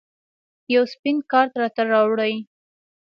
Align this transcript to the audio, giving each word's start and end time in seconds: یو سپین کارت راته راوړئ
یو 0.73 0.83
سپین 0.93 1.17
کارت 1.31 1.53
راته 1.61 1.81
راوړئ 1.91 2.33